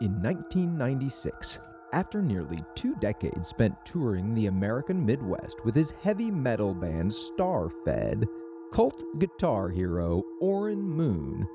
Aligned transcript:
In 0.00 0.20
1996, 0.20 1.60
after 1.92 2.20
nearly 2.20 2.58
two 2.74 2.96
decades 2.96 3.46
spent 3.46 3.76
touring 3.84 4.34
the 4.34 4.46
American 4.46 5.06
Midwest 5.06 5.64
with 5.64 5.76
his 5.76 5.94
heavy 6.02 6.32
metal 6.32 6.74
band 6.74 7.12
Starfed, 7.12 8.26
cult 8.72 9.04
guitar 9.20 9.68
hero 9.68 10.24
Orrin 10.40 10.82
Moon 10.82 11.46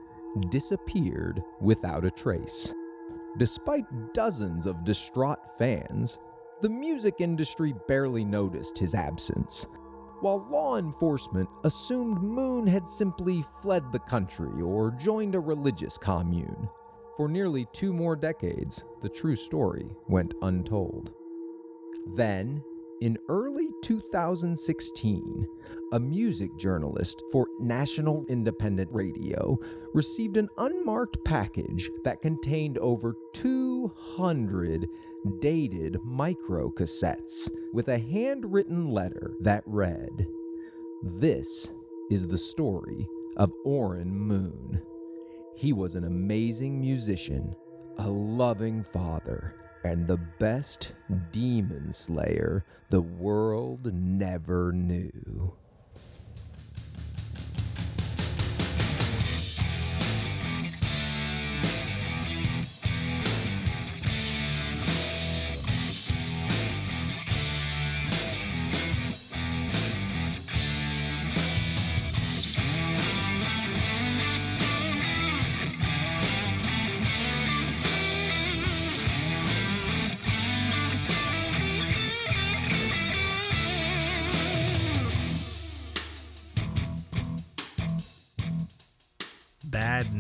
disappeared 0.50 1.44
without 1.60 2.06
a 2.06 2.12
trace. 2.12 2.74
Despite 3.38 4.14
dozens 4.14 4.66
of 4.66 4.86
distraught 4.86 5.58
fans, 5.58 6.18
the 6.62 6.70
music 6.70 7.16
industry 7.20 7.74
barely 7.90 8.24
noticed 8.24 8.78
his 8.78 8.96
absence. 8.96 9.68
While 10.22 10.48
law 10.50 10.78
enforcement 10.78 11.50
assumed 11.66 12.24
Moon 12.24 12.68
had 12.68 12.88
simply 12.88 13.44
fled 13.62 13.92
the 13.92 14.00
country 14.00 14.62
or 14.62 14.92
joined 14.92 15.36
a 15.36 15.40
religious 15.42 15.98
commune. 15.98 16.70
For 17.20 17.28
nearly 17.28 17.68
two 17.74 17.92
more 17.92 18.16
decades, 18.16 18.86
the 19.02 19.10
true 19.10 19.36
story 19.36 19.90
went 20.08 20.36
untold. 20.42 21.12
Then, 22.16 22.64
in 23.02 23.18
early 23.28 23.68
2016, 23.84 25.48
a 25.92 26.00
music 26.00 26.56
journalist 26.58 27.22
for 27.30 27.50
National 27.60 28.24
Independent 28.30 28.88
Radio 28.94 29.58
received 29.94 30.38
an 30.38 30.48
unmarked 30.60 31.18
package 31.26 31.92
that 32.06 32.22
contained 32.22 32.78
over 32.78 33.14
200 33.34 34.88
dated 35.42 35.98
microcassettes 36.08 37.52
with 37.74 37.90
a 37.90 38.00
handwritten 38.00 38.92
letter 38.92 39.34
that 39.42 39.64
read 39.66 40.26
This 41.04 41.74
is 42.10 42.28
the 42.28 42.38
story 42.38 43.10
of 43.36 43.52
Orrin 43.66 44.18
Moon. 44.18 44.82
He 45.56 45.74
was 45.74 45.96
an 45.96 46.06
amazing 46.06 46.80
musician, 46.80 47.56
a 47.98 48.10
loving 48.10 48.84
father, 48.84 49.56
and 49.84 50.08
the 50.08 50.20
best 50.40 50.94
demon 51.32 51.92
slayer 51.92 52.66
the 52.90 53.02
world 53.02 53.94
never 53.94 54.72
knew. 54.72 55.54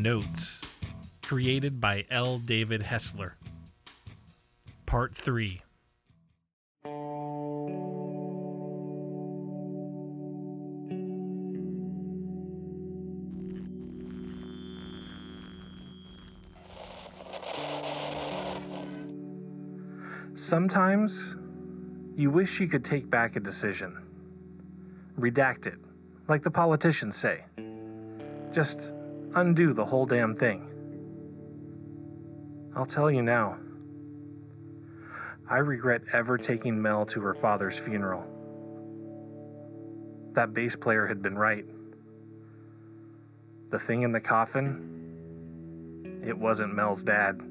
Notes, 0.01 0.61
created 1.21 1.81
by 1.81 2.05
L. 2.09 2.39
David 2.39 2.83
Hessler. 2.83 3.33
Part 4.85 5.13
3. 5.13 5.61
Sometimes 20.35 21.35
you 22.15 22.31
wish 22.31 22.59
you 22.61 22.67
could 22.67 22.85
take 22.85 23.09
back 23.09 23.35
a 23.35 23.39
decision, 23.41 23.97
redact 25.19 25.67
it, 25.67 25.77
like 26.29 26.41
the 26.41 26.49
politicians 26.49 27.17
say. 27.17 27.43
Just 28.53 28.93
undo 29.35 29.73
the 29.73 29.85
whole 29.85 30.05
damn 30.05 30.35
thing. 30.35 30.65
I'll 32.75 32.85
tell 32.85 33.11
you 33.11 33.21
now. 33.21 33.57
I 35.49 35.57
regret 35.57 36.01
ever 36.13 36.37
taking 36.37 36.81
Mel 36.81 37.05
to 37.07 37.19
her 37.21 37.35
father's 37.35 37.77
funeral. 37.77 38.23
That 40.33 40.53
bass 40.53 40.75
player 40.75 41.07
had 41.07 41.21
been 41.21 41.37
right. 41.37 41.65
The 43.71 43.79
thing 43.79 44.03
in 44.03 44.11
the 44.11 44.19
coffin, 44.19 46.21
it 46.25 46.37
wasn't 46.37 46.75
Mel's 46.75 47.03
dad. 47.03 47.41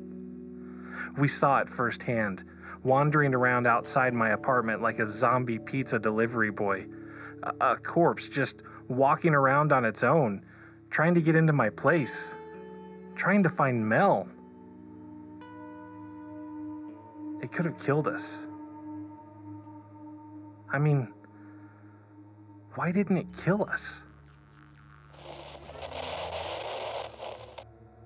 We 1.18 1.28
saw 1.28 1.58
it 1.58 1.68
firsthand, 1.68 2.44
wandering 2.84 3.34
around 3.34 3.66
outside 3.66 4.14
my 4.14 4.30
apartment 4.30 4.82
like 4.82 5.00
a 5.00 5.08
zombie 5.08 5.58
pizza 5.58 5.98
delivery 5.98 6.50
boy. 6.50 6.86
A, 7.42 7.72
a 7.72 7.76
corpse 7.76 8.28
just 8.28 8.62
walking 8.88 9.34
around 9.34 9.72
on 9.72 9.84
its 9.84 10.04
own 10.04 10.42
trying 10.90 11.14
to 11.14 11.20
get 11.20 11.36
into 11.36 11.52
my 11.52 11.70
place, 11.70 12.34
trying 13.16 13.42
to 13.42 13.48
find 13.48 13.86
Mel. 13.86 14.28
It 17.42 17.52
could 17.52 17.64
have 17.66 17.78
killed 17.78 18.08
us. 18.08 18.24
I 20.70 20.78
mean, 20.78 21.08
why 22.74 22.92
didn't 22.92 23.16
it 23.16 23.26
kill 23.44 23.68
us? 23.70 23.82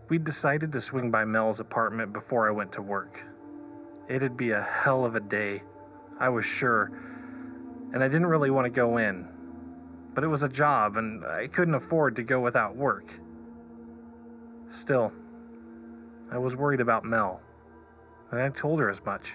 We'd 0.09 0.25
decided 0.25 0.73
to 0.73 0.81
swing 0.81 1.11
by 1.11 1.25
Mel's 1.25 1.61
apartment 1.61 2.13
before 2.13 2.47
I 2.47 2.51
went 2.51 2.73
to 2.73 2.83
work. 2.83 3.19
It'd 4.09 4.37
be 4.37 4.51
a 4.51 4.63
hell 4.63 5.05
of 5.05 5.15
a 5.15 5.21
day, 5.21 5.63
I 6.21 6.29
was 6.29 6.45
sure, 6.45 6.93
and 7.95 8.05
I 8.05 8.09
didn't 8.09 8.27
really 8.27 8.51
want 8.51 8.67
to 8.67 8.71
go 8.71 8.99
in 8.99 9.32
but 10.15 10.25
it 10.25 10.29
was 10.29 10.43
a 10.43 10.49
job 10.49 10.97
and 10.97 11.25
I 11.25 11.47
couldn't 11.47 11.75
afford 11.75 12.17
to 12.17 12.23
go 12.23 12.41
without 12.41 12.77
work. 12.77 13.13
Still, 14.71 15.13
I 16.31 16.39
was 16.39 16.57
worried 16.57 16.81
about 16.81 17.05
Mel, 17.05 17.41
and 18.31 18.41
I 18.41 18.49
told 18.49 18.81
her 18.81 18.91
as 18.91 19.05
much. 19.05 19.33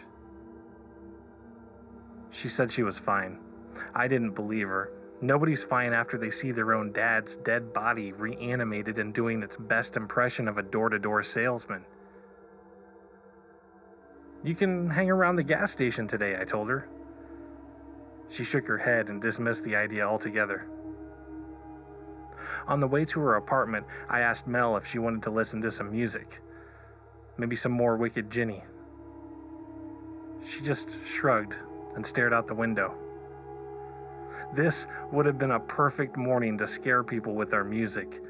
She 2.32 2.50
said 2.50 2.72
she 2.72 2.84
was 2.84 2.98
fine. 2.98 3.40
I 3.94 4.08
didn't 4.08 4.32
believe 4.32 4.68
her. 4.68 4.92
Nobody's 5.22 5.64
fine 5.64 5.94
after 5.94 6.18
they 6.18 6.30
see 6.30 6.52
their 6.52 6.74
own 6.74 6.92
dad's 6.92 7.36
dead 7.38 7.74
body 7.74 8.12
reanimated 8.12 9.00
and 9.00 9.14
doing 9.14 9.42
its 9.42 9.58
best 9.58 9.98
impression 9.98 10.48
of 10.48 10.58
a 10.58 10.64
door 10.64 10.90
to 10.90 11.00
door 11.00 11.24
salesman. 11.24 11.84
You 14.44 14.56
can 14.56 14.90
hang 14.90 15.10
around 15.10 15.38
the 15.38 15.44
gas 15.44 15.72
station 15.72 16.08
today, 16.08 16.38
I 16.40 16.46
told 16.46 16.70
her. 16.70 16.88
She 18.30 18.44
shook 18.44 18.68
her 18.68 18.78
head 18.78 19.10
and 19.10 19.22
dismissed 19.22 19.64
the 19.64 19.76
idea 19.76 20.08
altogether. 20.08 20.66
On 22.68 22.80
the 22.80 22.88
way 22.88 23.06
to 23.06 23.20
her 23.22 23.36
apartment, 23.36 23.86
I 24.10 24.22
asked 24.22 24.48
Mel 24.48 24.76
if 24.76 24.86
she 24.86 25.00
wanted 25.00 25.24
to 25.24 25.30
listen 25.30 25.62
to 25.62 25.72
some 25.72 25.92
music. 25.92 26.42
Maybe 27.38 27.56
some 27.56 27.72
more 27.72 27.96
Wicked 27.96 28.30
Ginny. 28.30 28.64
She 30.46 30.62
just 30.62 30.90
shrugged 31.06 31.56
and 31.96 32.06
stared 32.06 32.34
out 32.34 32.48
the 32.48 32.56
window. 32.56 32.94
This 34.54 34.88
would 35.12 35.26
have 35.26 35.38
been 35.38 35.52
a 35.52 35.60
perfect 35.60 36.18
morning 36.18 36.58
to 36.58 36.68
scare 36.68 37.04
people 37.04 37.36
with 37.36 37.54
our 37.54 37.64
music. 37.64 38.22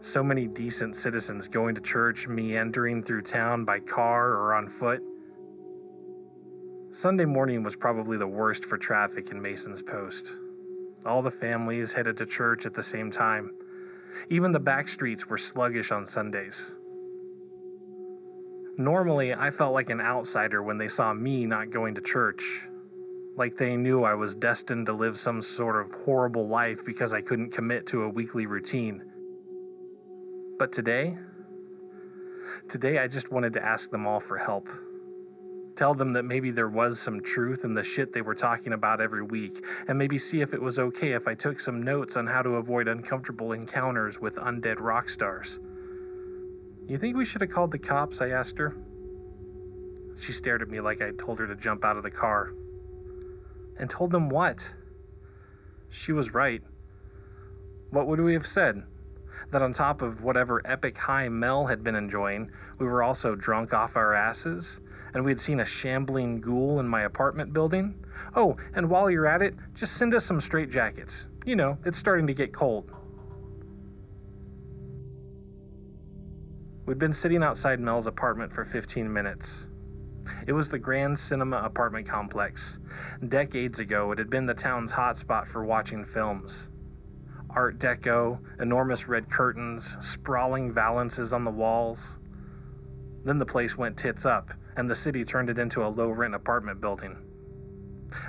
So 0.00 0.22
many 0.22 0.46
decent 0.46 0.96
citizens 0.96 1.48
going 1.48 1.74
to 1.74 1.80
church, 1.80 2.28
meandering 2.28 3.02
through 3.02 3.22
town 3.22 3.64
by 3.64 3.80
car 3.80 4.30
or 4.32 4.54
on 4.54 4.68
foot. 4.68 5.02
Sunday 6.94 7.24
morning 7.24 7.64
was 7.64 7.74
probably 7.74 8.16
the 8.18 8.26
worst 8.26 8.66
for 8.66 8.78
traffic 8.78 9.32
in 9.32 9.42
Mason's 9.42 9.82
Post. 9.82 10.32
All 11.04 11.22
the 11.22 11.30
families 11.32 11.92
headed 11.92 12.16
to 12.18 12.24
church 12.24 12.66
at 12.66 12.72
the 12.72 12.84
same 12.84 13.10
time. 13.10 13.50
Even 14.30 14.52
the 14.52 14.60
back 14.60 14.88
streets 14.88 15.28
were 15.28 15.36
sluggish 15.36 15.90
on 15.90 16.06
Sundays. 16.06 16.54
Normally, 18.78 19.34
I 19.34 19.50
felt 19.50 19.74
like 19.74 19.90
an 19.90 20.00
outsider 20.00 20.62
when 20.62 20.78
they 20.78 20.86
saw 20.86 21.12
me 21.12 21.46
not 21.46 21.72
going 21.72 21.96
to 21.96 22.00
church. 22.00 22.44
Like 23.36 23.58
they 23.58 23.76
knew 23.76 24.04
I 24.04 24.14
was 24.14 24.36
destined 24.36 24.86
to 24.86 24.92
live 24.92 25.18
some 25.18 25.42
sort 25.42 25.84
of 25.84 25.90
horrible 26.04 26.46
life 26.46 26.78
because 26.86 27.12
I 27.12 27.22
couldn't 27.22 27.50
commit 27.50 27.88
to 27.88 28.04
a 28.04 28.08
weekly 28.08 28.46
routine. 28.46 29.02
But 30.60 30.70
today, 30.70 31.18
today 32.68 32.98
I 32.98 33.08
just 33.08 33.32
wanted 33.32 33.54
to 33.54 33.64
ask 33.64 33.90
them 33.90 34.06
all 34.06 34.20
for 34.20 34.38
help. 34.38 34.68
Tell 35.76 35.94
them 35.94 36.12
that 36.12 36.22
maybe 36.24 36.50
there 36.50 36.68
was 36.68 37.00
some 37.00 37.20
truth 37.20 37.64
in 37.64 37.74
the 37.74 37.82
shit 37.82 38.12
they 38.12 38.22
were 38.22 38.34
talking 38.34 38.72
about 38.72 39.00
every 39.00 39.22
week, 39.22 39.64
and 39.88 39.98
maybe 39.98 40.18
see 40.18 40.40
if 40.40 40.54
it 40.54 40.62
was 40.62 40.78
okay 40.78 41.12
if 41.12 41.26
I 41.26 41.34
took 41.34 41.58
some 41.58 41.82
notes 41.82 42.16
on 42.16 42.26
how 42.26 42.42
to 42.42 42.56
avoid 42.56 42.86
uncomfortable 42.86 43.52
encounters 43.52 44.20
with 44.20 44.36
undead 44.36 44.76
rock 44.78 45.08
stars. 45.08 45.58
You 46.86 46.98
think 46.98 47.16
we 47.16 47.24
should 47.24 47.40
have 47.40 47.50
called 47.50 47.72
the 47.72 47.78
cops? 47.78 48.20
I 48.20 48.30
asked 48.30 48.58
her. 48.58 48.76
She 50.20 50.32
stared 50.32 50.62
at 50.62 50.68
me 50.68 50.80
like 50.80 51.02
I'd 51.02 51.18
told 51.18 51.40
her 51.40 51.46
to 51.48 51.56
jump 51.56 51.84
out 51.84 51.96
of 51.96 52.04
the 52.04 52.10
car. 52.10 52.52
And 53.76 53.90
told 53.90 54.12
them 54.12 54.28
what? 54.28 54.58
She 55.90 56.12
was 56.12 56.32
right. 56.32 56.62
What 57.90 58.06
would 58.06 58.20
we 58.20 58.34
have 58.34 58.46
said? 58.46 58.84
that 59.50 59.62
on 59.62 59.72
top 59.72 60.02
of 60.02 60.22
whatever 60.22 60.60
epic 60.64 60.98
high 60.98 61.28
Mel 61.28 61.66
had 61.66 61.84
been 61.84 61.94
enjoying, 61.94 62.50
we 62.78 62.86
were 62.86 63.02
also 63.02 63.34
drunk 63.34 63.72
off 63.72 63.96
our 63.96 64.12
asses, 64.12 64.80
and 65.14 65.24
we 65.24 65.30
had 65.30 65.40
seen 65.40 65.60
a 65.60 65.64
shambling 65.64 66.40
ghoul 66.40 66.80
in 66.80 66.88
my 66.88 67.02
apartment 67.02 67.52
building. 67.52 67.94
Oh, 68.34 68.56
and 68.74 68.90
while 68.90 69.08
you're 69.08 69.26
at 69.26 69.42
it, 69.42 69.54
just 69.74 69.96
send 69.96 70.12
us 70.12 70.24
some 70.24 70.40
straitjackets. 70.40 71.26
You 71.46 71.56
know, 71.56 71.78
it's 71.84 71.98
starting 71.98 72.26
to 72.26 72.34
get 72.34 72.52
cold. 72.52 72.90
We'd 76.86 76.98
been 76.98 77.14
sitting 77.14 77.42
outside 77.42 77.80
Mel's 77.80 78.06
apartment 78.06 78.52
for 78.52 78.64
15 78.64 79.10
minutes. 79.10 79.68
It 80.46 80.52
was 80.52 80.68
the 80.68 80.78
Grand 80.78 81.18
Cinema 81.18 81.58
apartment 81.58 82.08
complex. 82.08 82.78
Decades 83.28 83.78
ago, 83.78 84.12
it 84.12 84.18
had 84.18 84.30
been 84.30 84.46
the 84.46 84.54
town's 84.54 84.90
hotspot 84.90 85.46
for 85.46 85.64
watching 85.64 86.04
films. 86.04 86.68
Art 87.50 87.78
Deco, 87.78 88.38
enormous 88.60 89.06
red 89.06 89.30
curtains, 89.30 89.96
sprawling 90.00 90.72
valances 90.72 91.32
on 91.32 91.44
the 91.44 91.50
walls. 91.50 92.18
Then 93.24 93.38
the 93.38 93.46
place 93.46 93.78
went 93.78 93.96
tits 93.96 94.26
up, 94.26 94.50
and 94.76 94.90
the 94.90 94.94
city 94.94 95.24
turned 95.24 95.50
it 95.50 95.58
into 95.58 95.84
a 95.84 95.88
low 95.88 96.08
rent 96.08 96.34
apartment 96.34 96.80
building. 96.80 97.16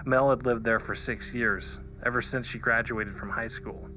Mel 0.05 0.29
had 0.29 0.45
lived 0.45 0.63
there 0.63 0.79
for 0.79 0.95
six 0.95 1.33
years, 1.33 1.79
ever 2.05 2.21
since 2.21 2.47
she 2.47 2.59
graduated 2.59 3.15
from 3.17 3.29
high 3.29 3.47
school. 3.47 3.89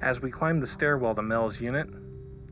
As 0.00 0.20
we 0.20 0.30
climbed 0.30 0.62
the 0.62 0.66
stairwell 0.66 1.14
to 1.14 1.22
Mel's 1.22 1.60
unit, 1.60 1.88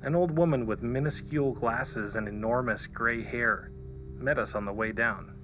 an 0.03 0.15
old 0.15 0.37
woman 0.37 0.67
with 0.67 0.83
minuscule 0.83 1.53
glasses 1.53 2.15
and 2.15 2.29
enormous 2.29 2.87
gray 2.87 3.23
hair 3.23 3.71
met 4.15 4.39
us 4.39 4.55
on 4.55 4.65
the 4.65 4.73
way 4.73 4.93
down. 4.93 5.35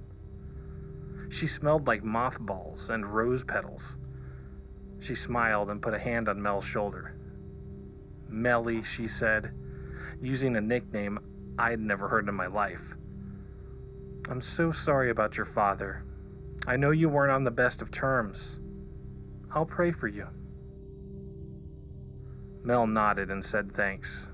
She 1.29 1.47
smelled 1.47 1.87
like 1.87 2.05
mothballs 2.05 2.89
and 2.89 3.05
rose 3.05 3.43
petals. 3.43 3.97
She 5.01 5.15
smiled 5.15 5.71
and 5.71 5.83
put 5.83 5.95
a 5.95 5.99
hand 5.99 6.29
on 6.29 6.41
Mel's 6.41 6.65
shoulder. 6.65 7.15
Melly, 8.29 8.83
she 8.83 9.09
said, 9.09 9.51
using 10.21 10.57
a 10.57 10.61
nickname 10.61 11.19
I'd 11.59 11.81
never 11.81 12.09
heard 12.09 12.29
in 12.29 12.35
my 12.35 12.47
life. 12.47 12.83
I'm 14.29 14.43
so 14.43 14.73
sorry 14.73 15.11
about 15.11 15.37
your 15.37 15.47
father. 15.47 16.03
I 16.67 16.77
know 16.77 16.91
you 16.91 17.09
weren't 17.09 17.33
on 17.33 17.45
the 17.45 17.51
best 17.51 17.83
of 17.83 17.91
terms. 17.91 18.59
I'll 19.55 19.67
pray 19.67 19.93
for 19.93 20.09
you. 20.09 20.27
Mel 22.63 22.87
nodded 22.87 23.31
and 23.31 23.45
said 23.45 23.75
thanks 23.75 24.29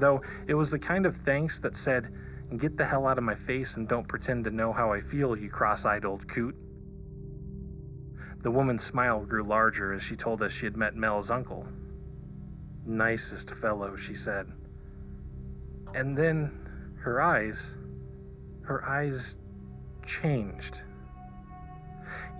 though 0.00 0.22
it 0.46 0.54
was 0.54 0.70
the 0.70 0.78
kind 0.78 1.06
of 1.06 1.16
thanks 1.24 1.58
that 1.60 1.76
said, 1.76 2.08
Get 2.56 2.76
the 2.76 2.84
hell 2.84 3.06
out 3.06 3.18
of 3.18 3.24
my 3.24 3.34
face 3.34 3.74
and 3.74 3.86
don't 3.86 4.08
pretend 4.08 4.44
to 4.44 4.50
know 4.50 4.72
how 4.72 4.92
I 4.92 5.00
feel, 5.02 5.36
you 5.36 5.50
cross 5.50 5.84
eyed 5.84 6.04
old 6.04 6.26
coot. 6.28 6.56
The 8.42 8.50
woman's 8.50 8.84
smile 8.84 9.24
grew 9.26 9.42
larger 9.42 9.92
as 9.92 10.02
she 10.02 10.16
told 10.16 10.42
us 10.42 10.52
she 10.52 10.64
had 10.64 10.76
met 10.76 10.96
Mel's 10.96 11.30
uncle. 11.30 11.66
Nicest 12.86 13.50
fellow, 13.56 13.96
she 13.96 14.14
said. 14.14 14.50
And 15.94 16.16
then 16.16 16.50
her 17.00 17.20
eyes, 17.20 17.74
her 18.62 18.84
eyes 18.84 19.36
changed. 20.06 20.82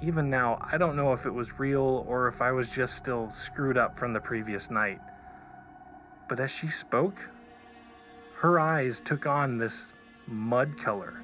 Even 0.02 0.30
now, 0.30 0.58
I 0.70 0.78
don't 0.78 0.96
know 0.96 1.12
if 1.12 1.26
it 1.26 1.34
was 1.34 1.58
real 1.58 2.04
or 2.06 2.28
if 2.28 2.40
I 2.40 2.52
was 2.52 2.68
just 2.68 2.94
still 2.96 3.30
screwed 3.32 3.76
up 3.76 3.98
from 3.98 4.12
the 4.12 4.20
previous 4.20 4.70
night. 4.70 5.00
But 6.28 6.40
as 6.40 6.50
she 6.50 6.68
spoke, 6.68 7.16
her 8.36 8.60
eyes 8.60 9.00
took 9.04 9.26
on 9.26 9.58
this 9.58 9.86
mud 10.26 10.78
color. 10.78 11.14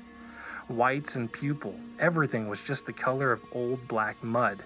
Whites 0.68 1.14
and 1.14 1.30
pupil, 1.30 1.74
everything 2.00 2.48
was 2.48 2.60
just 2.60 2.86
the 2.86 2.92
color 2.92 3.30
of 3.30 3.40
old 3.52 3.86
black 3.86 4.22
mud. 4.24 4.64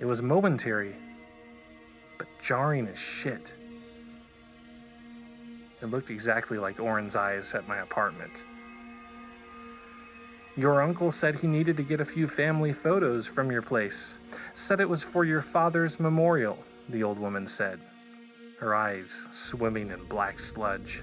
It 0.00 0.06
was 0.06 0.22
momentary, 0.22 0.96
but 2.18 2.26
jarring 2.42 2.88
as 2.88 2.98
shit. 2.98 3.52
It 5.82 5.90
looked 5.90 6.10
exactly 6.10 6.58
like 6.58 6.78
Orrin's 6.78 7.16
eyes 7.16 7.52
at 7.54 7.68
my 7.68 7.78
apartment. 7.78 8.32
Your 10.56 10.80
uncle 10.80 11.10
said 11.10 11.34
he 11.34 11.46
needed 11.46 11.76
to 11.78 11.82
get 11.82 12.00
a 12.00 12.04
few 12.04 12.28
family 12.28 12.72
photos 12.72 13.26
from 13.26 13.50
your 13.50 13.62
place. 13.62 14.14
Said 14.54 14.80
it 14.80 14.88
was 14.88 15.02
for 15.02 15.24
your 15.24 15.42
father's 15.42 15.98
memorial, 15.98 16.58
the 16.88 17.02
old 17.02 17.18
woman 17.18 17.48
said 17.48 17.80
her 18.62 18.76
eyes 18.76 19.10
swimming 19.32 19.90
in 19.90 20.04
black 20.04 20.38
sludge. 20.38 21.02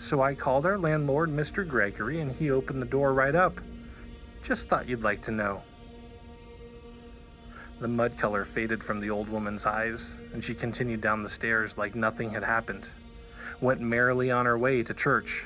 So 0.00 0.20
I 0.20 0.34
called 0.34 0.66
our 0.66 0.76
landlord, 0.76 1.30
Mr. 1.30 1.66
Gregory, 1.66 2.20
and 2.20 2.32
he 2.32 2.50
opened 2.50 2.82
the 2.82 2.86
door 2.86 3.14
right 3.14 3.36
up. 3.36 3.60
Just 4.42 4.66
thought 4.66 4.88
you'd 4.88 5.04
like 5.04 5.22
to 5.26 5.30
know. 5.30 5.62
The 7.80 7.86
mud 7.86 8.18
color 8.18 8.44
faded 8.44 8.82
from 8.82 8.98
the 8.98 9.10
old 9.10 9.28
woman's 9.28 9.64
eyes, 9.64 10.16
and 10.34 10.44
she 10.44 10.56
continued 10.56 11.00
down 11.00 11.22
the 11.22 11.28
stairs 11.28 11.78
like 11.78 11.94
nothing 11.94 12.30
had 12.30 12.42
happened, 12.42 12.88
went 13.60 13.80
merrily 13.80 14.30
on 14.30 14.46
her 14.46 14.58
way 14.58 14.82
to 14.82 14.94
church. 14.94 15.44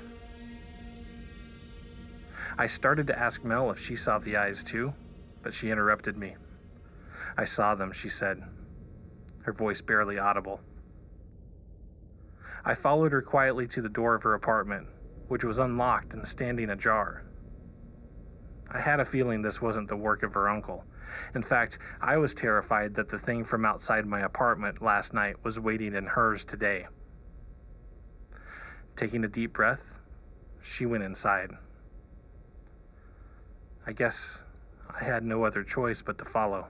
I 2.57 2.69
started 2.69 3.09
to 3.09 3.19
ask 3.19 3.43
Mel 3.45 3.71
if 3.71 3.79
she 3.79 3.97
saw 3.97 4.19
the 4.19 4.37
eyes 4.37 4.63
too, 4.63 4.95
but 5.43 5.55
she 5.55 5.71
interrupted 5.71 6.17
me. 6.17 6.37
I 7.37 7.45
saw 7.45 7.75
them, 7.75 7.93
she 7.93 8.09
said, 8.09 8.43
her 9.43 9.53
voice 9.53 9.81
barely 9.81 10.19
audible. 10.19 10.61
I 12.65 12.75
followed 12.75 13.13
her 13.13 13.23
quietly 13.23 13.67
to 13.69 13.83
the 13.83 13.89
door 13.89 14.15
of 14.15 14.23
her 14.23 14.35
apartment, 14.35 14.87
which 15.29 15.45
was 15.45 15.59
unlocked 15.59 16.15
and 16.15 16.27
standing 16.27 16.71
ajar. 16.71 17.23
I 18.71 18.81
had 18.81 19.01
a 19.01 19.05
feeling 19.05 19.43
this 19.43 19.61
wasn't 19.61 19.89
the 19.89 19.97
work 19.97 20.23
of 20.23 20.33
her 20.35 20.49
uncle. 20.49 20.85
In 21.35 21.43
fact, 21.43 21.79
I 22.01 22.17
was 22.17 22.35
terrified 22.35 22.95
that 22.95 23.11
the 23.11 23.19
thing 23.19 23.45
from 23.45 23.65
outside 23.65 24.07
my 24.07 24.21
apartment 24.21 24.81
last 24.81 25.13
night 25.13 25.37
was 25.45 25.61
waiting 25.61 25.95
in 25.95 26.07
hers 26.07 26.45
today. 26.45 26.87
Taking 28.97 29.25
a 29.25 29.29
deep 29.29 29.53
breath, 29.53 29.83
she 30.63 30.87
went 30.87 31.03
inside. 31.03 31.51
I 33.87 33.93
guess 33.93 34.39
I 34.89 35.03
had 35.05 35.25
no 35.25 35.45
other 35.45 35.65
choice 35.65 36.01
but 36.01 36.19
to 36.19 36.25
follow. 36.25 36.69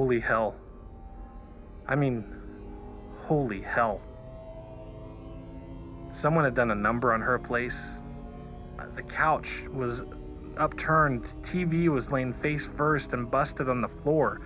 Holy 0.00 0.18
hell. 0.18 0.54
I 1.86 1.94
mean, 1.94 2.24
holy 3.26 3.60
hell. 3.60 4.00
Someone 6.14 6.44
had 6.44 6.54
done 6.54 6.70
a 6.70 6.74
number 6.74 7.12
on 7.12 7.20
her 7.20 7.38
place. 7.38 7.78
The 8.96 9.02
couch 9.02 9.62
was 9.70 10.00
upturned, 10.56 11.34
TV 11.42 11.88
was 11.88 12.10
laying 12.10 12.32
face 12.32 12.66
first 12.78 13.12
and 13.12 13.30
busted 13.30 13.68
on 13.68 13.82
the 13.82 13.90
floor. 14.02 14.40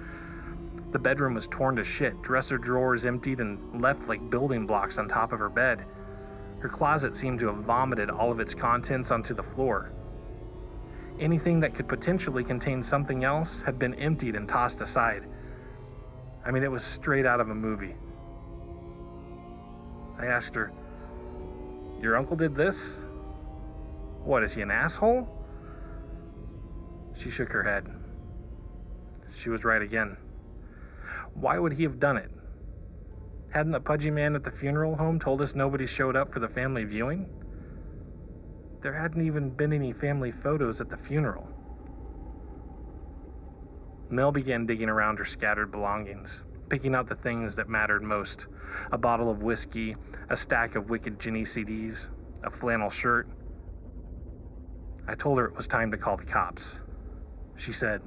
The 0.90 0.99
bedroom 0.99 1.34
was 1.34 1.46
torn 1.46 1.76
to 1.76 1.84
shit, 1.84 2.20
dresser 2.20 2.58
drawers 2.58 3.06
emptied 3.06 3.38
and 3.38 3.80
left 3.80 4.08
like 4.08 4.28
building 4.28 4.66
blocks 4.66 4.99
on 4.99 5.06
top 5.06 5.32
of 5.32 5.38
her 5.38 5.49
bed. 5.49 5.84
Her 6.58 6.68
closet 6.68 7.14
seemed 7.14 7.38
to 7.38 7.46
have 7.46 7.62
vomited 7.62 8.11
all 8.11 8.32
of 8.32 8.40
its 8.40 8.54
contents 8.54 9.12
onto 9.12 9.34
the 9.34 9.44
floor. 9.44 9.92
Anything 11.20 11.61
that 11.61 11.76
could 11.76 11.87
potentially 11.87 12.42
contain 12.42 12.82
something 12.82 13.23
else 13.23 13.62
had 13.62 13.78
been 13.78 13.94
emptied 13.94 14.34
and 14.34 14.49
tossed 14.49 14.80
aside. 14.80 15.23
I 16.47 16.51
mean, 16.51 16.63
it 16.63 16.71
was 16.71 16.85
straight 16.85 17.27
out 17.27 17.41
of 17.41 17.49
a 17.49 17.55
movie. 17.55 17.95
I 20.19 20.27
asked 20.27 20.55
her, 20.55 20.73
Your 22.01 22.17
uncle 22.17 22.37
did 22.37 22.55
this? 22.55 22.99
What, 24.23 24.43
is 24.43 24.53
he 24.53 24.63
an 24.63 24.71
asshole? 24.71 25.29
She 27.17 27.31
shook 27.31 27.51
her 27.51 27.63
head. 27.63 27.87
She 29.43 29.49
was 29.49 29.65
right 29.65 29.83
again. 29.83 30.17
Why 31.35 31.59
would 31.59 31.73
he 31.73 31.83
have 31.83 31.99
done 31.99 32.17
it? 32.17 32.31
Hadn't 33.51 33.73
the 33.73 33.81
pudgy 33.81 34.11
man 34.11 34.35
at 34.35 34.45
the 34.45 34.51
funeral 34.51 34.97
home 34.97 35.21
told 35.21 35.41
us 35.41 35.55
nobody 35.55 35.87
showed 35.87 36.17
up 36.17 36.33
for 36.33 36.41
the 36.41 36.49
family 36.49 36.85
viewing? 36.85 37.29
There 38.83 38.93
hadn't 38.93 39.25
even 39.25 39.51
been 39.51 39.73
any 39.73 39.93
family 39.93 40.33
photos 40.33 40.81
at 40.81 40.91
the 40.91 40.97
funeral. 40.97 41.49
Mel 44.11 44.32
began 44.32 44.66
digging 44.66 44.88
around 44.88 45.18
her 45.18 45.25
scattered 45.25 45.70
belongings, 45.70 46.42
picking 46.68 46.94
out 46.94 47.08
the 47.08 47.14
things 47.14 47.54
that 47.56 47.68
mattered 47.68 48.02
most 48.02 48.46
a 48.92 48.99
bottle 48.99 49.30
of 49.30 49.42
whiskey, 49.42 49.96
a 50.30 50.37
stack 50.37 50.75
of 50.75 50.90
Wicked 50.90 51.18
Ginny 51.18 51.44
CDs, 51.44 52.08
a 52.42 52.50
flannel 52.50 52.90
shirt. 52.90 53.28
I 55.06 55.14
told 55.14 55.38
her 55.38 55.46
it 55.46 55.56
was 55.56 55.66
time 55.66 55.90
to 55.90 55.96
call 55.96 56.16
the 56.16 56.25
cops. 56.25 56.80
She 57.56 57.73
said, 57.73 58.02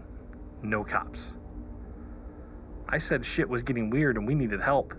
No 0.61 0.83
cops. 0.83 1.33
I 2.89 2.97
said 2.97 3.25
shit 3.25 3.49
was 3.49 3.63
getting 3.63 3.89
weird 3.89 4.17
and 4.17 4.27
we 4.27 4.35
needed 4.35 4.61
help. 4.61 4.93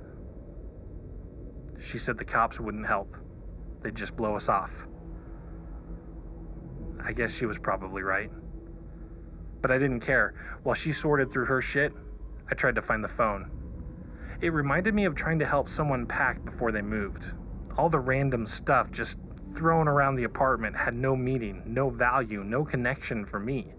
She 1.81 1.99
said 1.99 2.19
the 2.19 2.25
cops 2.25 2.61
wouldn't 2.61 2.87
help, 2.87 3.17
they'd 3.83 3.95
just 3.95 4.17
blow 4.17 4.37
us 4.37 4.49
off. 4.49 4.71
I 7.03 7.13
guess 7.13 7.33
she 7.33 7.47
was 7.47 7.59
probably 7.59 8.03
right. 8.03 8.31
But 9.61 9.71
I 9.71 9.79
didn't 9.79 10.01
care. 10.01 10.33
While 10.63 10.75
she 10.75 10.93
sorted 10.93 11.31
through 11.31 11.47
her 11.47 11.61
shit, 11.61 11.93
I 12.51 12.55
tried 12.55 12.77
to 12.77 12.83
find 12.83 13.03
the 13.03 13.09
phone. 13.09 13.49
It 14.41 14.53
reminded 14.53 14.95
me 14.95 15.05
of 15.05 15.15
trying 15.15 15.41
to 15.41 15.47
help 15.47 15.69
someone 15.69 16.07
pack 16.07 16.45
before 16.45 16.71
they 16.71 16.83
moved. 16.83 17.27
All 17.77 17.89
the 17.89 17.99
random 17.99 18.47
stuff 18.47 18.93
just 18.93 19.19
thrown 19.57 19.89
around 19.89 20.15
the 20.15 20.25
apartment 20.25 20.77
had 20.77 20.95
no 20.95 21.17
meaning, 21.17 21.63
no 21.67 21.91
value, 21.91 22.45
no 22.45 22.65
connection 22.65 23.25
for 23.27 23.41
me. 23.41 23.75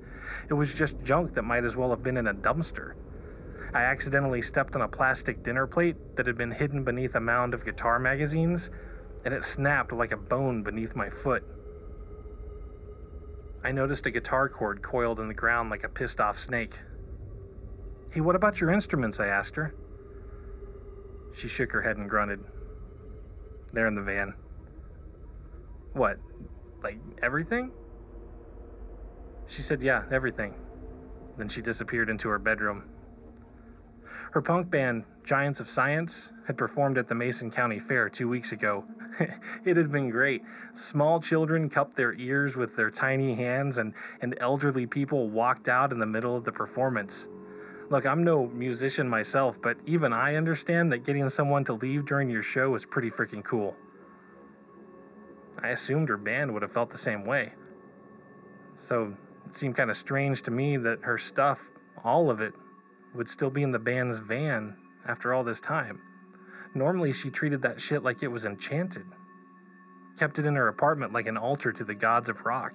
It 0.49 0.55
was 0.55 0.73
just 0.73 1.01
junk 1.03 1.33
that 1.33 1.43
might 1.43 1.63
as 1.63 1.75
well 1.75 1.91
have 1.91 2.03
been 2.03 2.17
in 2.17 2.27
a 2.27 2.33
dumpster. 2.33 2.91
I 3.73 3.83
accidentally 3.83 4.41
stepped 4.41 4.75
on 4.75 4.81
a 4.81 4.87
plastic 4.87 5.43
dinner 5.43 5.67
plate 5.67 5.95
that 6.15 6.27
had 6.27 6.37
been 6.37 6.51
hidden 6.51 6.83
beneath 6.83 7.15
a 7.15 7.19
mound 7.19 7.53
of 7.53 7.63
guitar 7.63 7.99
magazines, 7.99 8.69
and 9.23 9.33
it 9.33 9.45
snapped 9.45 9.91
like 9.91 10.11
a 10.11 10.17
bone 10.17 10.63
beneath 10.63 10.95
my 10.95 11.09
foot. 11.09 11.43
I 13.63 13.71
noticed 13.71 14.05
a 14.05 14.11
guitar 14.11 14.47
cord 14.47 14.81
coiled 14.81 15.19
in 15.19 15.27
the 15.27 15.33
ground 15.33 15.69
like 15.69 15.83
a 15.83 15.89
pissed 15.89 16.19
off 16.19 16.39
snake. 16.39 16.75
Hey, 18.11 18.21
what 18.21 18.35
about 18.35 18.59
your 18.61 18.71
instruments? 18.71 19.19
I 19.19 19.27
asked 19.27 19.55
her. 19.55 19.73
She 21.35 21.47
shook 21.47 21.71
her 21.71 21.81
head 21.81 21.97
and 21.97 22.09
grunted. 22.09 22.39
They're 23.73 23.87
in 23.87 23.95
the 23.95 24.01
van. 24.01 24.33
What? 25.93 26.17
Like 26.83 26.97
everything? 27.21 27.71
She 29.47 29.61
said, 29.61 29.81
Yeah, 29.81 30.03
everything. 30.11 30.55
Then 31.37 31.49
she 31.49 31.61
disappeared 31.61 32.09
into 32.09 32.29
her 32.29 32.39
bedroom. 32.39 32.83
Her 34.31 34.41
punk 34.41 34.69
band, 34.69 35.05
Giants 35.23 35.59
of 35.59 35.69
Science, 35.69 36.29
had 36.45 36.57
performed 36.57 36.97
at 36.97 37.07
the 37.07 37.15
Mason 37.15 37.51
County 37.51 37.79
Fair 37.79 38.09
two 38.09 38.29
weeks 38.29 38.51
ago. 38.51 38.83
it 39.65 39.77
had 39.77 39.91
been 39.91 40.09
great. 40.09 40.43
Small 40.75 41.19
children 41.19 41.69
cupped 41.69 41.95
their 41.95 42.13
ears 42.13 42.55
with 42.55 42.75
their 42.75 42.91
tiny 42.91 43.35
hands, 43.35 43.77
and, 43.77 43.93
and 44.21 44.37
elderly 44.39 44.85
people 44.85 45.29
walked 45.29 45.67
out 45.67 45.91
in 45.91 45.99
the 45.99 46.05
middle 46.05 46.35
of 46.35 46.43
the 46.43 46.51
performance. 46.51 47.27
Look, 47.89 48.05
I'm 48.05 48.23
no 48.23 48.47
musician 48.47 49.09
myself, 49.09 49.55
but 49.61 49.77
even 49.87 50.13
I 50.13 50.35
understand 50.35 50.91
that 50.91 51.05
getting 51.05 51.27
someone 51.29 51.65
to 51.65 51.73
leave 51.73 52.05
during 52.05 52.29
your 52.29 52.43
show 52.43 52.75
is 52.75 52.85
pretty 52.85 53.09
freaking 53.09 53.43
cool. 53.43 53.75
I 55.61 55.69
assumed 55.69 56.07
her 56.09 56.17
band 56.17 56.53
would 56.53 56.61
have 56.61 56.71
felt 56.71 56.91
the 56.91 56.97
same 56.97 57.25
way. 57.25 57.51
So 58.77 59.13
it 59.47 59.57
seemed 59.57 59.75
kind 59.75 59.89
of 59.89 59.97
strange 59.97 60.43
to 60.43 60.51
me 60.51 60.77
that 60.77 60.99
her 61.01 61.17
stuff, 61.17 61.59
all 62.03 62.29
of 62.29 62.41
it, 62.41 62.53
would 63.15 63.27
still 63.27 63.49
be 63.49 63.63
in 63.63 63.71
the 63.71 63.79
band's 63.79 64.19
van 64.19 64.75
after 65.07 65.33
all 65.33 65.43
this 65.43 65.59
time. 65.59 65.99
Normally, 66.73 67.13
she 67.13 67.29
treated 67.29 67.63
that 67.63 67.81
shit 67.81 68.03
like 68.03 68.21
it 68.21 68.27
was 68.27 68.45
enchanted, 68.45 69.05
kept 70.17 70.39
it 70.39 70.45
in 70.45 70.55
her 70.55 70.67
apartment 70.67 71.13
like 71.13 71.27
an 71.27 71.37
altar 71.37 71.71
to 71.71 71.83
the 71.83 71.95
gods 71.95 72.29
of 72.29 72.45
rock. 72.45 72.73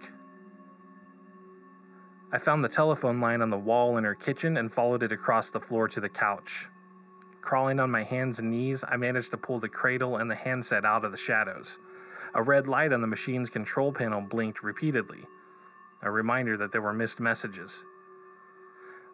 I 2.32 2.38
found 2.38 2.64
the 2.64 2.68
telephone 2.68 3.20
line 3.20 3.42
on 3.42 3.50
the 3.50 3.56
wall 3.56 3.96
in 3.96 4.04
her 4.04 4.16
kitchen 4.16 4.56
and 4.56 4.72
followed 4.72 5.04
it 5.04 5.12
across 5.12 5.50
the 5.50 5.60
floor 5.60 5.86
to 5.88 6.00
the 6.00 6.08
couch. 6.08 6.66
Crawling 7.42 7.78
on 7.78 7.90
my 7.90 8.02
hands 8.02 8.40
and 8.40 8.50
knees, 8.50 8.82
I 8.88 8.96
managed 8.96 9.30
to 9.30 9.36
pull 9.36 9.60
the 9.60 9.68
cradle 9.68 10.16
and 10.16 10.30
the 10.30 10.34
handset 10.34 10.84
out 10.84 11.04
of 11.04 11.12
the 11.12 11.16
shadows. 11.16 11.78
A 12.34 12.42
red 12.42 12.66
light 12.66 12.92
on 12.92 13.00
the 13.00 13.06
machine's 13.06 13.50
control 13.50 13.92
panel 13.92 14.20
blinked 14.20 14.64
repeatedly, 14.64 15.24
a 16.02 16.10
reminder 16.10 16.56
that 16.56 16.72
there 16.72 16.82
were 16.82 16.92
missed 16.92 17.20
messages. 17.20 17.84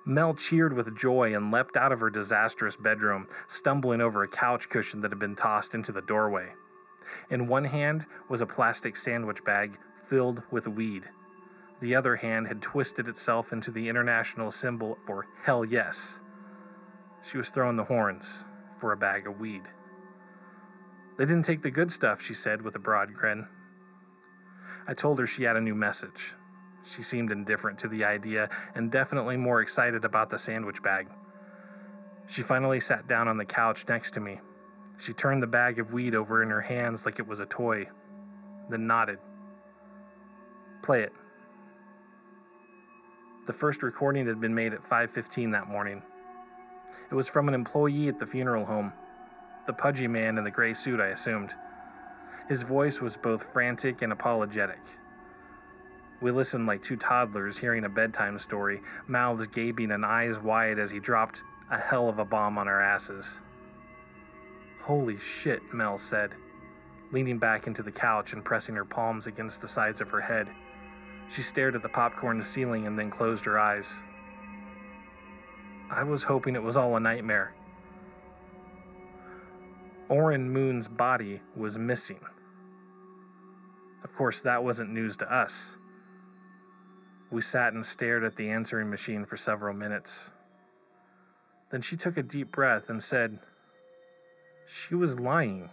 Mel 0.04 0.34
cheered 0.34 0.72
with 0.72 0.96
joy 0.96 1.34
and 1.34 1.50
leapt 1.50 1.76
out 1.76 1.92
of 1.92 2.00
her 2.00 2.10
disastrous 2.10 2.76
bedroom, 2.76 3.28
stumbling 3.48 4.00
over 4.00 4.22
a 4.22 4.28
couch 4.28 4.68
cushion 4.68 5.00
that 5.02 5.10
had 5.10 5.18
been 5.18 5.36
tossed 5.36 5.74
into 5.74 5.92
the 5.92 6.00
doorway. 6.00 6.52
In 7.28 7.46
one 7.46 7.64
hand 7.64 8.06
was 8.28 8.40
a 8.40 8.46
plastic 8.46 8.96
sandwich 8.96 9.44
bag 9.44 9.78
filled 10.08 10.42
with 10.50 10.66
weed. 10.66 11.04
The 11.80 11.94
other 11.94 12.16
hand 12.16 12.48
had 12.48 12.62
twisted 12.62 13.08
itself 13.08 13.52
into 13.52 13.70
the 13.70 13.88
international 13.88 14.50
symbol 14.50 14.98
for 15.06 15.26
hell 15.42 15.64
yes. 15.64 16.18
She 17.30 17.38
was 17.38 17.48
throwing 17.50 17.76
the 17.76 17.84
horns 17.84 18.44
for 18.80 18.92
a 18.92 18.96
bag 18.96 19.26
of 19.26 19.38
weed. 19.38 19.62
They 21.18 21.24
didn't 21.26 21.44
take 21.44 21.62
the 21.62 21.70
good 21.70 21.92
stuff, 21.92 22.22
she 22.22 22.34
said 22.34 22.62
with 22.62 22.74
a 22.76 22.78
broad 22.78 23.14
grin. 23.14 23.46
I 24.88 24.94
told 24.94 25.18
her 25.18 25.26
she 25.26 25.44
had 25.44 25.56
a 25.56 25.60
new 25.60 25.74
message. 25.74 26.32
She 26.94 27.02
seemed 27.02 27.30
indifferent 27.30 27.78
to 27.80 27.88
the 27.88 28.04
idea 28.04 28.48
and 28.74 28.90
definitely 28.90 29.36
more 29.36 29.60
excited 29.60 30.04
about 30.04 30.30
the 30.30 30.38
sandwich 30.38 30.82
bag. 30.82 31.08
She 32.26 32.42
finally 32.42 32.80
sat 32.80 33.06
down 33.06 33.28
on 33.28 33.36
the 33.36 33.44
couch 33.44 33.84
next 33.88 34.14
to 34.14 34.20
me. 34.20 34.40
She 34.98 35.12
turned 35.12 35.42
the 35.42 35.46
bag 35.46 35.78
of 35.78 35.92
weed 35.92 36.14
over 36.14 36.42
in 36.42 36.50
her 36.50 36.60
hands 36.60 37.04
like 37.06 37.18
it 37.18 37.26
was 37.26 37.40
a 37.40 37.46
toy, 37.46 37.88
then 38.68 38.86
nodded. 38.86 39.18
Play 40.82 41.02
it. 41.02 41.12
The 43.46 43.52
first 43.52 43.82
recording 43.82 44.26
had 44.26 44.40
been 44.40 44.54
made 44.54 44.72
at 44.74 44.82
5:15 44.82 45.52
that 45.52 45.68
morning. 45.68 46.02
It 47.10 47.14
was 47.14 47.28
from 47.28 47.48
an 47.48 47.54
employee 47.54 48.08
at 48.08 48.18
the 48.18 48.26
funeral 48.26 48.64
home. 48.64 48.92
The 49.66 49.72
pudgy 49.72 50.06
man 50.06 50.38
in 50.38 50.44
the 50.44 50.50
gray 50.50 50.74
suit, 50.74 51.00
I 51.00 51.08
assumed. 51.08 51.54
His 52.48 52.62
voice 52.62 53.00
was 53.00 53.16
both 53.16 53.52
frantic 53.52 54.02
and 54.02 54.12
apologetic. 54.12 54.80
We 56.20 56.30
listened 56.30 56.66
like 56.66 56.82
two 56.82 56.96
toddlers 56.96 57.56
hearing 57.56 57.84
a 57.84 57.88
bedtime 57.88 58.38
story, 58.38 58.82
mouths 59.08 59.46
gaping 59.46 59.90
and 59.90 60.04
eyes 60.04 60.38
wide 60.38 60.78
as 60.78 60.90
he 60.90 61.00
dropped 61.00 61.42
a 61.70 61.78
hell 61.78 62.08
of 62.08 62.18
a 62.18 62.24
bomb 62.24 62.58
on 62.58 62.68
our 62.68 62.80
asses. 62.80 63.38
Holy 64.82 65.18
shit, 65.18 65.62
Mel 65.72 65.98
said, 65.98 66.34
leaning 67.12 67.38
back 67.38 67.66
into 67.66 67.82
the 67.82 67.92
couch 67.92 68.32
and 68.32 68.44
pressing 68.44 68.74
her 68.74 68.84
palms 68.84 69.26
against 69.26 69.60
the 69.60 69.68
sides 69.68 70.00
of 70.00 70.10
her 70.10 70.20
head. 70.20 70.48
She 71.30 71.42
stared 71.42 71.74
at 71.74 71.82
the 71.82 71.88
popcorn 71.88 72.42
ceiling 72.42 72.86
and 72.86 72.98
then 72.98 73.10
closed 73.10 73.44
her 73.44 73.58
eyes. 73.58 73.88
I 75.90 76.02
was 76.02 76.22
hoping 76.22 76.54
it 76.54 76.62
was 76.62 76.76
all 76.76 76.96
a 76.96 77.00
nightmare. 77.00 77.54
Orrin 80.08 80.50
Moon's 80.50 80.88
body 80.88 81.40
was 81.56 81.78
missing. 81.78 82.20
Of 84.02 84.14
course, 84.16 84.40
that 84.42 84.62
wasn't 84.62 84.90
news 84.90 85.16
to 85.18 85.32
us. 85.32 85.76
We 87.30 87.42
sat 87.42 87.72
and 87.72 87.86
stared 87.86 88.24
at 88.24 88.36
the 88.36 88.50
answering 88.50 88.90
machine 88.90 89.24
for 89.24 89.36
several 89.36 89.74
minutes. 89.74 90.30
Then 91.70 91.80
she 91.82 91.96
took 91.96 92.16
a 92.16 92.22
deep 92.22 92.50
breath 92.50 92.88
and 92.88 93.02
said, 93.02 93.38
She 94.66 94.96
was 94.96 95.18
lying. 95.18 95.70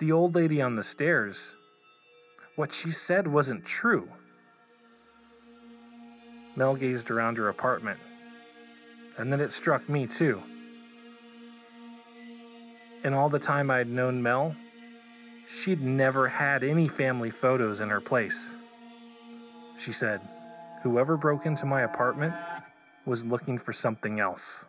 The 0.00 0.12
old 0.12 0.34
lady 0.34 0.60
on 0.60 0.74
the 0.74 0.82
stairs, 0.82 1.54
what 2.56 2.74
she 2.74 2.90
said 2.90 3.28
wasn't 3.28 3.64
true. 3.64 4.08
Mel 6.56 6.74
gazed 6.74 7.10
around 7.10 7.38
her 7.38 7.48
apartment. 7.48 8.00
And 9.18 9.32
then 9.32 9.40
it 9.40 9.52
struck 9.52 9.88
me 9.88 10.06
too. 10.06 10.42
In 13.04 13.14
all 13.14 13.28
the 13.28 13.38
time 13.38 13.70
I'd 13.70 13.88
known 13.88 14.22
Mel, 14.22 14.56
she'd 15.62 15.80
never 15.80 16.28
had 16.28 16.64
any 16.64 16.88
family 16.88 17.30
photos 17.30 17.80
in 17.80 17.88
her 17.88 18.00
place. 18.00 18.50
She 19.80 19.92
said, 19.92 20.20
Whoever 20.82 21.16
broke 21.16 21.46
into 21.46 21.64
my 21.64 21.82
apartment 21.82 22.34
was 23.06 23.24
looking 23.24 23.58
for 23.58 23.72
something 23.72 24.20
else. 24.20 24.64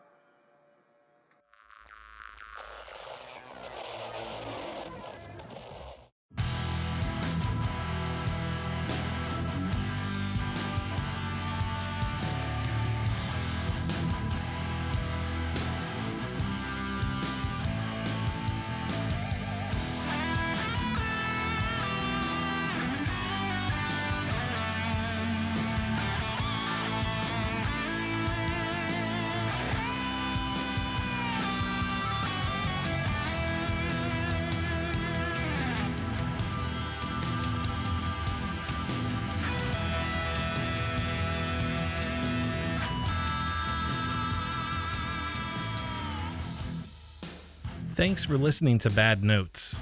Thanks 48.02 48.24
for 48.24 48.36
listening 48.36 48.80
to 48.80 48.90
Bad 48.90 49.24
Notes. 49.24 49.76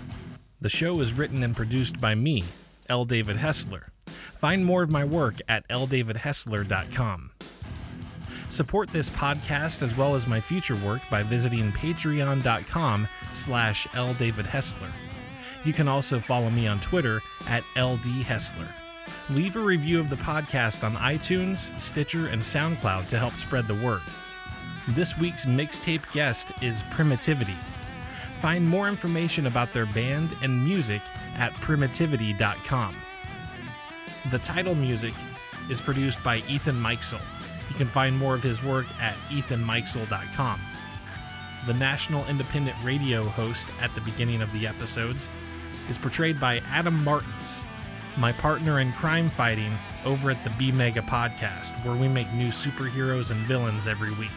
The 0.60 0.68
show 0.68 1.00
is 1.00 1.14
written 1.14 1.42
and 1.42 1.56
produced 1.56 2.02
by 2.02 2.16
me, 2.16 2.44
L. 2.90 3.06
David 3.06 3.38
Hessler. 3.38 3.92
Find 4.42 4.66
more 4.66 4.84
of 4.84 4.92
my 4.92 5.06
work 5.06 5.36
at 5.48 5.66
ldavidhessler.com. 5.70 7.32
Support 8.50 8.92
this 8.92 9.10
podcast 9.10 9.82
as 9.82 9.96
well 9.96 10.16
as 10.16 10.28
my 10.28 10.42
future 10.42 10.76
work 10.86 11.02
by 11.10 11.24
visiting 11.24 11.72
patreon.com 11.72 13.08
slash 13.34 13.88
ldavidhessler. 13.88 14.92
You 15.64 15.72
can 15.72 15.88
also 15.88 16.20
follow 16.20 16.50
me 16.50 16.68
on 16.68 16.82
Twitter 16.82 17.22
at 17.48 17.64
ldhessler. 17.78 18.68
Leave 19.30 19.56
a 19.56 19.62
review 19.62 19.98
of 19.98 20.10
the 20.10 20.18
podcast 20.18 20.84
on 20.84 20.98
iTunes, 20.98 21.72
Stitcher, 21.80 22.28
and 22.28 22.42
SoundCloud 22.42 23.08
to 23.12 23.18
help 23.18 23.36
spread 23.36 23.66
the 23.66 23.76
word. 23.76 24.02
This 24.90 25.18
week's 25.18 25.46
mixtape 25.46 26.04
guest 26.12 26.52
is 26.62 26.84
Primitivity. 26.92 27.56
Find 28.42 28.66
more 28.68 28.88
information 28.88 29.48
about 29.48 29.74
their 29.74 29.86
band 29.86 30.36
and 30.42 30.64
music 30.64 31.02
at 31.36 31.54
primitivity.com. 31.56 32.96
The 34.32 34.40
title 34.40 34.76
music 34.76 35.14
is 35.70 35.82
produced 35.82 36.24
by 36.24 36.38
Ethan 36.48 36.82
Meixel. 36.82 37.20
You 37.70 37.76
can 37.76 37.88
find 37.90 38.18
more 38.18 38.36
of 38.36 38.44
his 38.44 38.64
work 38.64 38.86
at 39.00 39.14
ethanmeixel.com. 39.30 40.62
The 41.68 41.74
national 41.74 42.26
independent 42.28 42.78
radio 42.84 43.26
host 43.26 43.68
at 43.82 43.94
the 43.94 44.02
beginning 44.02 44.42
of 44.42 44.52
the 44.54 44.66
episodes 44.66 45.28
is 45.90 45.98
portrayed 45.98 46.40
by 46.40 46.60
Adam 46.70 47.04
Martins, 47.04 47.66
my 48.18 48.32
partner 48.32 48.80
in 48.80 48.94
crime 48.94 49.30
fighting 49.30 49.78
over 50.06 50.32
at 50.32 50.42
the 50.44 50.50
B 50.52 50.72
Mega 50.72 51.02
podcast, 51.02 51.84
where 51.86 51.96
we 51.96 52.08
make 52.08 52.32
new 52.34 52.50
superheroes 52.50 53.32
and 53.32 53.46
villains 53.46 53.88
every 53.88 54.12
week. 54.14 54.32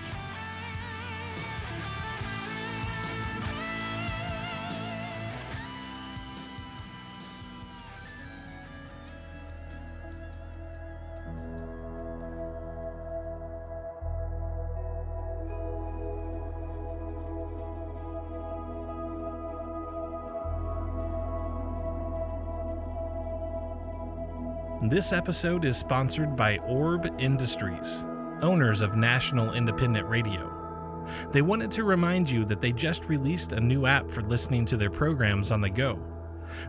This 24.86 25.12
episode 25.12 25.64
is 25.64 25.76
sponsored 25.76 26.34
by 26.34 26.58
Orb 26.58 27.08
Industries, 27.20 28.04
owners 28.42 28.80
of 28.80 28.96
National 28.96 29.54
Independent 29.54 30.08
Radio. 30.08 31.06
They 31.30 31.40
wanted 31.40 31.70
to 31.70 31.84
remind 31.84 32.28
you 32.28 32.44
that 32.46 32.60
they 32.60 32.72
just 32.72 33.04
released 33.04 33.52
a 33.52 33.60
new 33.60 33.86
app 33.86 34.10
for 34.10 34.22
listening 34.22 34.66
to 34.66 34.76
their 34.76 34.90
programs 34.90 35.52
on 35.52 35.60
the 35.60 35.70
go. 35.70 36.00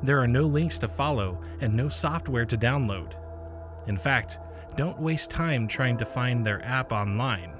There 0.04 0.20
are 0.20 0.28
no 0.28 0.44
links 0.44 0.78
to 0.80 0.88
follow 0.88 1.42
and 1.60 1.74
no 1.74 1.90
software 1.90 2.46
to 2.46 2.56
download. 2.56 3.16
In 3.88 3.98
fact, 3.98 4.38
don't 4.78 5.02
waste 5.02 5.32
time 5.32 5.68
trying 5.68 5.98
to 5.98 6.06
find 6.06 6.46
their 6.46 6.64
app 6.64 6.92
online. 6.92 7.54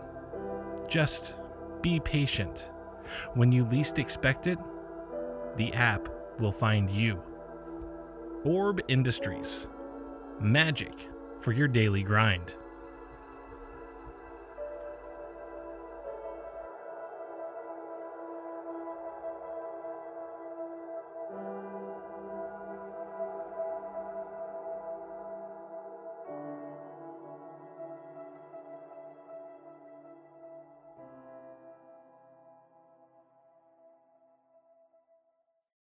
Just 0.88 1.34
be 1.82 2.00
patient. 2.00 2.70
When 3.34 3.52
you 3.52 3.66
least 3.66 3.98
expect 3.98 4.46
it, 4.46 4.60
the 5.58 5.74
app 5.74 6.08
will 6.40 6.52
find 6.52 6.92
you. 6.92 7.24
Orb 8.44 8.82
Industries 8.88 9.68
magic 10.44 10.94
for 11.42 11.52
your 11.52 11.68
daily 11.68 12.04
grind. 12.04 12.56